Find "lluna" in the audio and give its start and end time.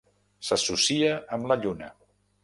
1.65-1.91